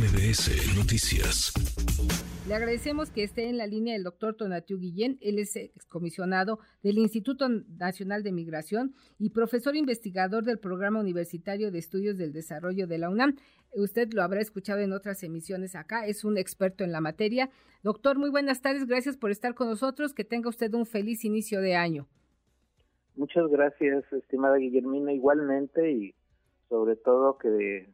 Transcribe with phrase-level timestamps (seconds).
[0.00, 1.52] MBS Noticias.
[2.48, 5.18] Le agradecemos que esté en la línea el doctor Tonatiu Guillén.
[5.20, 11.80] Él es excomisionado del Instituto Nacional de Migración y profesor investigador del Programa Universitario de
[11.80, 13.36] Estudios del Desarrollo de la UNAM.
[13.74, 16.06] Usted lo habrá escuchado en otras emisiones acá.
[16.06, 17.50] Es un experto en la materia.
[17.82, 18.86] Doctor, muy buenas tardes.
[18.86, 20.14] Gracias por estar con nosotros.
[20.14, 22.08] Que tenga usted un feliz inicio de año.
[23.16, 26.14] Muchas gracias, estimada Guillermina, igualmente y
[26.70, 27.92] sobre todo que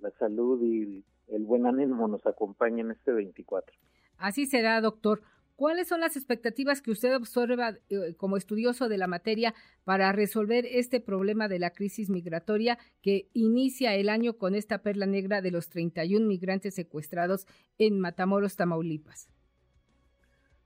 [0.00, 3.76] la salud y el buen ánimo nos acompañen este 24.
[4.18, 5.22] Así será, doctor.
[5.56, 10.66] ¿Cuáles son las expectativas que usted observa eh, como estudioso de la materia para resolver
[10.66, 15.50] este problema de la crisis migratoria que inicia el año con esta perla negra de
[15.50, 17.46] los 31 migrantes secuestrados
[17.78, 19.30] en Matamoros, Tamaulipas?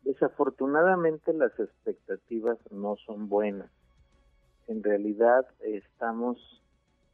[0.02, 3.70] Desafortunadamente las expectativas no son buenas.
[4.66, 6.64] En realidad estamos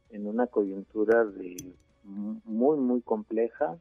[0.09, 1.75] en una coyuntura de
[2.07, 3.77] muy, muy compleja,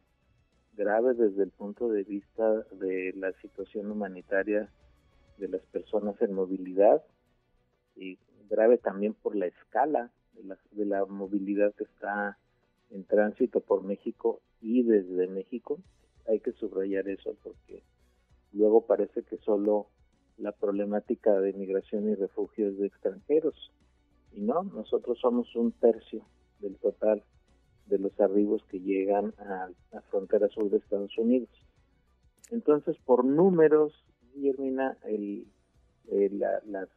[0.76, 4.68] grave desde el punto de vista de la situación humanitaria
[5.38, 7.02] de las personas en movilidad
[7.94, 12.36] y grave también por la escala de la, de la movilidad que está
[12.90, 15.78] en tránsito por México y desde México.
[16.28, 17.82] Hay que subrayar eso porque
[18.52, 19.86] luego parece que solo
[20.36, 23.72] la problemática de migración y refugio es de extranjeros.
[24.32, 26.22] Y no, nosotros somos un tercio
[26.60, 27.22] del total
[27.86, 31.48] de los arribos que llegan a la frontera sur de Estados Unidos.
[32.50, 33.92] Entonces, por números,
[34.34, 35.46] Guillermina, el,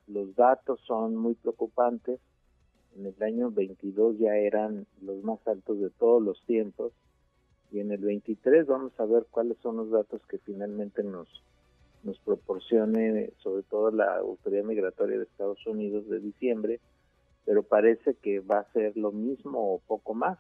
[0.08, 2.20] los datos son muy preocupantes.
[2.96, 6.92] En el año 22 ya eran los más altos de todos los tiempos
[7.72, 11.28] y en el 23 vamos a ver cuáles son los datos que finalmente nos
[12.04, 16.80] nos proporcione sobre todo la Autoridad Migratoria de Estados Unidos de diciembre,
[17.46, 20.38] pero parece que va a ser lo mismo o poco más.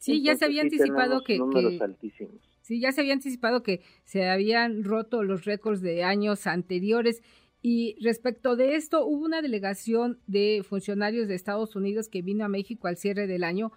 [0.00, 1.38] Sí, ya se había anticipado que,
[1.80, 2.40] altísimos.
[2.62, 7.22] Sí, ya se había anticipado que se habían roto los récords de años anteriores.
[7.60, 12.48] Y respecto de esto, hubo una delegación de funcionarios de Estados Unidos que vino a
[12.48, 13.72] México al cierre del año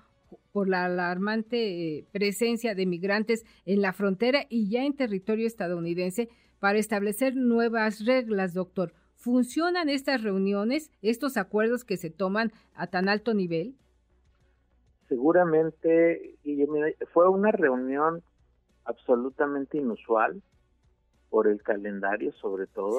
[0.53, 6.29] por la alarmante eh, presencia de migrantes en la frontera y ya en territorio estadounidense
[6.59, 8.93] para establecer nuevas reglas, doctor.
[9.15, 13.75] ¿Funcionan estas reuniones, estos acuerdos que se toman a tan alto nivel?
[15.13, 16.39] Seguramente
[17.13, 18.23] fue una reunión
[18.83, 20.41] absolutamente inusual
[21.29, 22.97] por el calendario, sobre todo,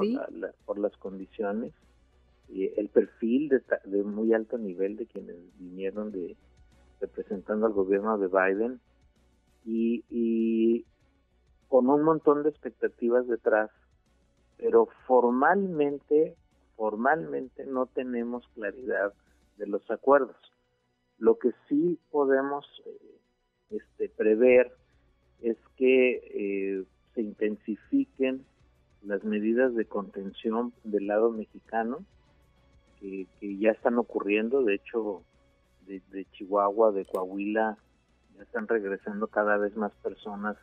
[0.64, 1.72] por las condiciones
[2.48, 6.36] y el perfil de, muy alto nivel de quienes vinieron de
[7.00, 8.80] representando al gobierno de Biden
[9.64, 10.86] y, y
[11.68, 13.70] con un montón de expectativas detrás,
[14.56, 16.36] pero formalmente,
[16.76, 19.12] formalmente no tenemos claridad
[19.56, 20.53] de los acuerdos.
[21.18, 23.14] Lo que sí podemos eh,
[23.70, 24.72] este, prever
[25.42, 28.44] es que eh, se intensifiquen
[29.02, 32.04] las medidas de contención del lado mexicano,
[33.00, 33.26] que,
[33.58, 35.22] ya están ocurriendo, de hecho,
[35.86, 37.76] de, Chihuahua, de Coahuila,
[38.36, 40.56] ya están regresando cada vez más personas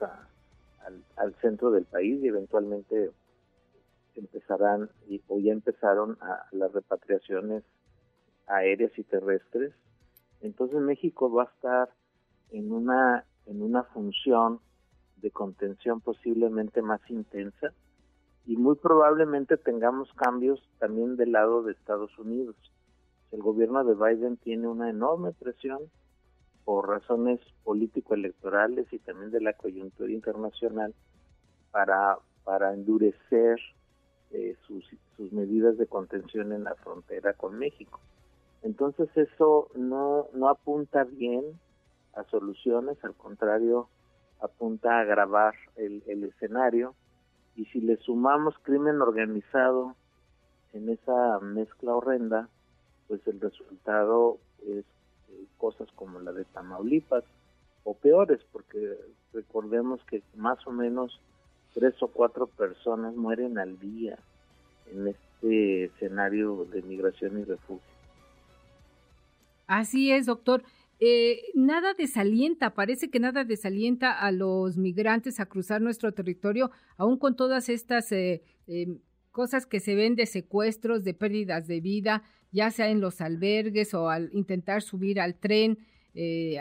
[0.85, 3.11] al, al, centro del país y eventualmente
[4.15, 4.89] empezarán,
[5.27, 7.63] o ya empezaron a las repatriaciones
[8.47, 9.73] aéreas y terrestres
[10.41, 11.89] entonces México va a estar
[12.51, 14.59] en una en una función
[15.17, 17.73] de contención posiblemente más intensa
[18.45, 22.55] y muy probablemente tengamos cambios también del lado de Estados Unidos.
[23.31, 25.79] El gobierno de Biden tiene una enorme presión
[26.65, 30.93] por razones político-electorales y también de la coyuntura internacional
[31.71, 33.59] para, para endurecer
[34.31, 34.85] eh, sus,
[35.15, 37.99] sus medidas de contención en la frontera con México.
[38.63, 41.43] Entonces eso no, apunta bien
[42.13, 43.87] a soluciones, al contrario,
[44.39, 46.93] apunta a agravar el, el escenario.
[47.55, 49.95] Y si le sumamos crimen organizado
[50.73, 52.49] en esa mezcla horrenda,
[53.07, 54.85] pues el resultado es
[55.29, 57.23] eh, cosas como la de Tamaulipas
[57.83, 58.97] o peores, porque
[59.33, 61.19] recordemos que más o menos
[61.73, 64.17] tres o cuatro personas mueren al día
[64.91, 68.00] en este escenario de migración y refugio.
[69.71, 70.63] Así es, doctor.
[70.99, 77.17] Eh, nada desalienta, parece que nada desalienta a los migrantes a cruzar nuestro territorio, aún
[77.17, 78.97] con todas estas eh, eh,
[79.31, 82.21] cosas que se ven de secuestros, de pérdidas de vida,
[82.51, 85.79] ya sea en los albergues o al intentar subir al tren,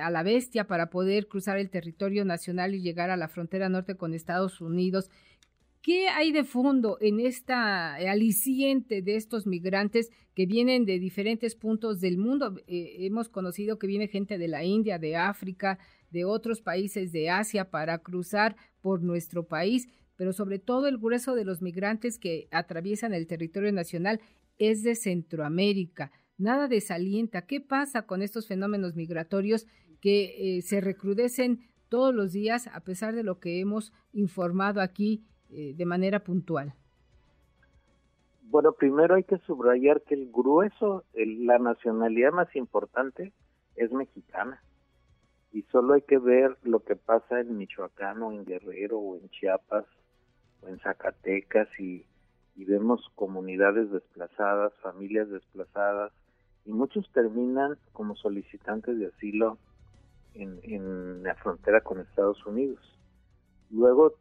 [0.01, 3.97] a la bestia para poder cruzar el territorio nacional y llegar a la frontera norte
[3.97, 5.11] con Estados Unidos.
[5.83, 12.01] ¿Qué hay de fondo en esta aliciente de estos migrantes que vienen de diferentes puntos
[12.01, 12.61] del mundo?
[12.67, 15.79] Eh, hemos conocido que viene gente de la India, de África,
[16.11, 21.35] de otros países de Asia para cruzar por nuestro país, pero sobre todo el grueso
[21.35, 24.21] de los migrantes que atraviesan el territorio nacional
[24.59, 26.13] es de Centroamérica.
[26.37, 27.47] Nada desalienta.
[27.47, 29.67] ¿Qué pasa con estos fenómenos migratorios
[30.03, 35.25] que eh, se recrudecen todos los días a pesar de lo que hemos informado aquí
[35.53, 36.75] eh, de manera puntual?
[38.43, 43.33] Bueno, primero hay que subrayar que el grueso, la nacionalidad más importante
[43.77, 44.63] es mexicana.
[45.53, 49.29] Y solo hay que ver lo que pasa en Michoacán o en Guerrero o en
[49.31, 49.85] Chiapas
[50.63, 52.05] o en Zacatecas y,
[52.57, 56.13] vemos comunidades desplazadas, familias desplazadas
[56.67, 59.57] y muchos terminan como solicitantes de asilo
[60.35, 62.79] en, en la frontera con Estados Unidos.
[63.71, 64.15] Luego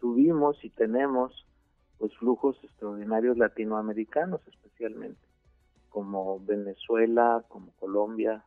[0.00, 1.46] tuvimos y tenemos
[1.98, 5.20] pues flujos extraordinarios latinoamericanos especialmente,
[5.90, 8.44] como Venezuela, como Colombia,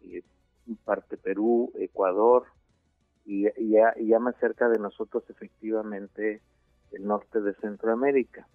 [0.00, 2.44] y parte Perú, Ecuador,
[3.24, 6.42] y, ya, ya, más cerca de nosotros efectivamente
[6.90, 8.48] el norte de Centroamérica,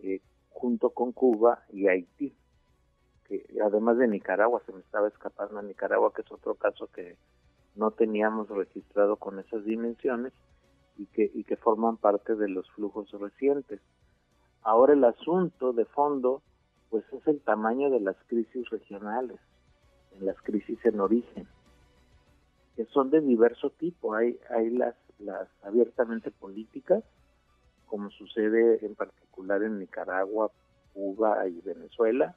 [0.00, 0.20] eh,
[0.50, 2.34] junto con Cuba y Haití,
[3.24, 7.16] que además de Nicaragua, se me estaba escapando a Nicaragua, que es otro caso que
[7.74, 10.32] no teníamos registrado con esas dimensiones
[10.96, 13.80] y que, y que forman parte de los flujos recientes.
[14.62, 16.42] Ahora el asunto de fondo
[16.90, 19.40] pues es el tamaño de las crisis regionales,
[20.18, 21.48] en las crisis en origen,
[22.76, 24.14] que son de diverso tipo.
[24.14, 27.02] Hay, hay las, las abiertamente políticas,
[27.86, 30.50] como sucede en particular en Nicaragua,
[30.92, 32.36] Cuba y Venezuela,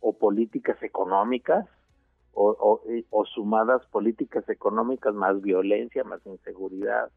[0.00, 1.66] o políticas económicas,
[2.32, 7.10] o, sumadas políticas económicas más violencia, más inseguridad,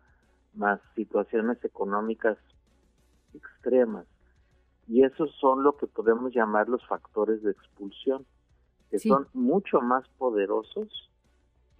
[0.54, 2.38] más situaciones económicas
[3.34, 4.06] extremas.
[4.88, 8.26] Y esos son lo que podemos llamar los factores de expulsión,
[8.90, 11.10] que son mucho más poderosos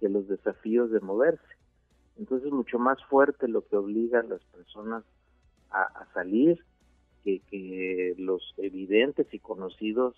[0.00, 1.44] que los desafíos de moverse.
[2.16, 5.04] Entonces es mucho más fuerte lo que obliga a las personas
[5.70, 6.62] a, salir
[7.24, 10.14] que, que los evidentes y conocidos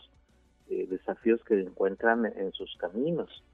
[0.68, 3.44] eh, desafíos que encuentran en sus caminos.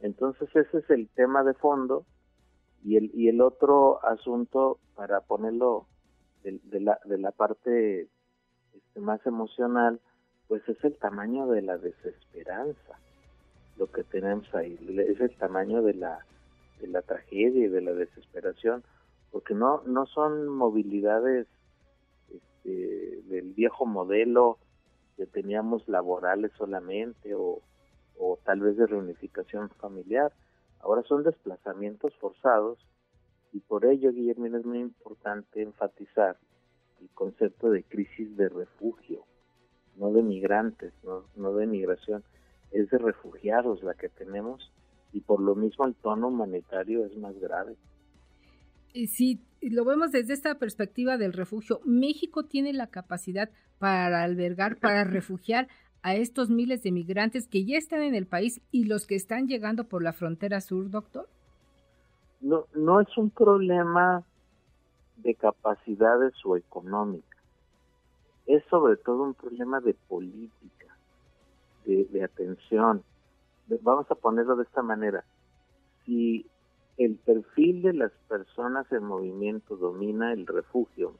[0.00, 2.04] Entonces ese es el tema de fondo
[2.82, 5.86] y el, y el otro asunto, para ponerlo
[6.42, 8.08] de, la, de la parte
[8.74, 10.00] este, más emocional,
[10.48, 12.98] pues es el tamaño de la desesperanza,
[13.76, 14.78] lo que tenemos ahí,
[15.08, 16.24] es el tamaño de la,
[16.80, 18.82] de la tragedia y de la desesperación,
[19.30, 21.46] porque no, no son movilidades
[22.30, 24.58] este, del viejo modelo
[25.20, 27.60] que teníamos laborales solamente o,
[28.16, 30.32] o tal vez de reunificación familiar.
[30.78, 32.78] Ahora son desplazamientos forzados
[33.52, 36.38] y por ello, Guillermo, es muy importante enfatizar
[37.02, 39.26] el concepto de crisis de refugio,
[39.96, 42.24] no de migrantes, no, no de migración,
[42.70, 44.72] es de refugiados la que tenemos
[45.12, 47.76] y por lo mismo el tono humanitario es más grave.
[48.94, 49.38] Y si
[49.68, 55.68] lo vemos desde esta perspectiva del refugio, México tiene la capacidad para albergar, para refugiar
[56.02, 59.48] a estos miles de migrantes que ya están en el país y los que están
[59.48, 61.28] llegando por la frontera sur, doctor?
[62.40, 64.24] No, no es un problema
[65.18, 67.36] de capacidades o económica.
[68.46, 70.96] Es sobre todo un problema de política,
[71.84, 73.02] de, de atención.
[73.82, 75.22] Vamos a ponerlo de esta manera.
[76.04, 76.46] Si
[77.00, 81.14] el perfil de las personas en movimiento domina el refugio,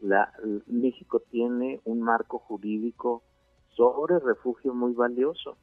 [0.00, 0.32] la,
[0.68, 3.24] México tiene un marco jurídico
[3.70, 5.56] sobre refugio muy valioso,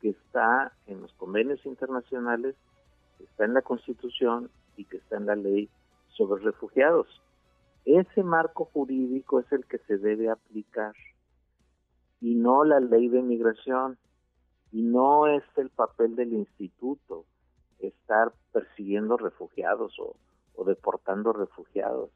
[0.00, 2.56] que está en los convenios internacionales,
[3.18, 5.68] que está en la Constitución y que está en la ley
[6.08, 7.20] sobre refugiados.
[7.84, 10.94] Ese marco jurídico es el que se debe aplicar
[12.22, 13.98] y no la ley de migración
[14.72, 17.26] y no es el papel del instituto
[17.78, 20.16] estar persiguiendo refugiados o,
[20.54, 22.10] o deportando refugiados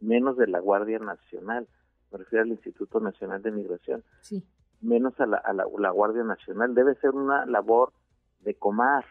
[0.00, 1.66] menos de la Guardia Nacional,
[2.12, 4.42] me refiero al Instituto Nacional de Migración, sí.
[4.80, 7.92] menos a, la, a la, Guardia Nacional, debe ser una labor
[8.40, 9.04] de comar.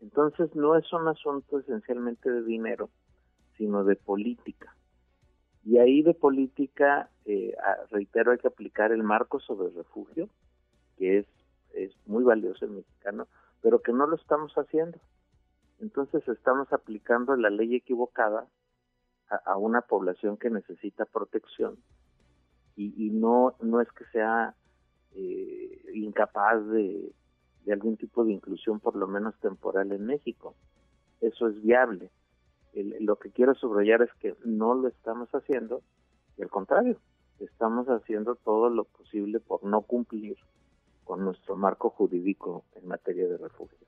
[0.00, 2.90] Entonces no es un asunto esencialmente de dinero,
[3.56, 4.74] sino de política.
[5.64, 7.56] Y ahí de política, eh,
[7.90, 10.28] reitero, hay que aplicar el marco sobre el refugio,
[10.98, 11.26] que es,
[11.72, 13.26] es muy valioso en mexicano,
[13.64, 14.98] pero que no lo estamos haciendo.
[15.80, 18.46] Entonces estamos aplicando la ley equivocada
[19.46, 21.78] a, una población que necesita protección
[22.76, 24.54] y, no, no es que sea
[25.12, 27.10] eh, incapaz de,
[27.64, 30.54] de algún tipo de inclusión, por lo menos temporal, en México.
[31.22, 32.10] Eso es viable.
[32.74, 35.82] lo que quiero subrayar es que no lo estamos haciendo,
[36.36, 36.98] y al contrario,
[37.38, 40.36] estamos haciendo todo lo posible por no cumplir
[41.04, 43.78] con nuestro marco jurídico en materia de refugio.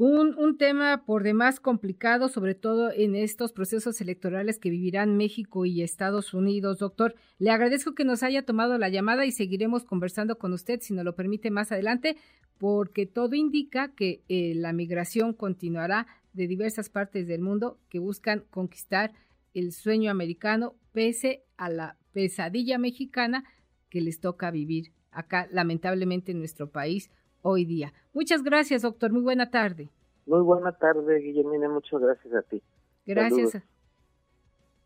[0.00, 5.82] Un, tema por demás complicado, sobre todo en estos procesos electorales que vivirán México y
[5.82, 6.78] Estados Unidos.
[6.78, 10.94] Doctor, le agradezco que nos haya tomado la llamada y seguiremos conversando con usted, si
[10.94, 12.16] nos lo permite, más adelante,
[12.58, 18.44] porque todo indica que eh, la migración continuará de diversas partes del mundo que buscan
[18.50, 19.12] conquistar
[19.52, 23.42] el sueño americano pese a la pesadilla mexicana
[23.90, 27.10] que les toca vivir acá, lamentablemente, en nuestro país
[27.42, 27.92] hoy día.
[28.14, 29.12] Muchas gracias, doctor.
[29.12, 29.90] Muy buena tarde.
[30.26, 31.68] Muy buena tarde, Guillermina.
[31.68, 32.62] Muchas gracias a ti.
[33.06, 33.62] Gracias.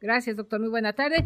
[0.00, 0.60] Gracias, doctor.
[0.60, 1.24] Muy buena tarde.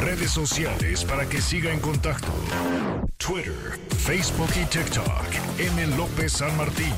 [0.00, 2.32] Redes sociales para que siga en contacto:
[3.18, 5.28] Twitter, Facebook y TikTok.
[5.58, 5.96] M.
[5.96, 6.94] López San Martín.